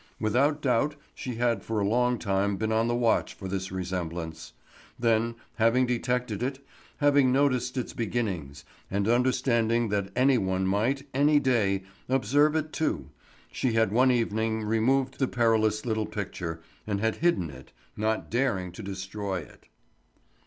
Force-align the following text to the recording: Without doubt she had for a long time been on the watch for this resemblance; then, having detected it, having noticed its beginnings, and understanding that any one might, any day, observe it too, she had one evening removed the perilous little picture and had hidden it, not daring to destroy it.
Without 0.19 0.63
doubt 0.63 0.95
she 1.13 1.35
had 1.35 1.61
for 1.61 1.79
a 1.79 1.87
long 1.87 2.17
time 2.17 2.57
been 2.57 2.71
on 2.71 2.87
the 2.87 2.95
watch 2.95 3.35
for 3.35 3.47
this 3.47 3.71
resemblance; 3.71 4.51
then, 4.97 5.35
having 5.57 5.85
detected 5.85 6.41
it, 6.41 6.57
having 6.97 7.31
noticed 7.31 7.77
its 7.77 7.93
beginnings, 7.93 8.65
and 8.89 9.07
understanding 9.07 9.89
that 9.89 10.11
any 10.15 10.39
one 10.39 10.65
might, 10.65 11.07
any 11.13 11.39
day, 11.39 11.83
observe 12.09 12.55
it 12.55 12.73
too, 12.73 13.11
she 13.51 13.73
had 13.73 13.91
one 13.91 14.09
evening 14.09 14.63
removed 14.63 15.19
the 15.19 15.27
perilous 15.27 15.85
little 15.85 16.07
picture 16.07 16.59
and 16.87 16.99
had 16.99 17.17
hidden 17.17 17.51
it, 17.51 17.71
not 17.95 18.31
daring 18.31 18.71
to 18.71 18.81
destroy 18.81 19.37
it. 19.37 19.67